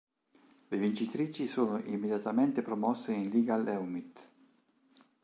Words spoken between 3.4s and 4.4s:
Leumit.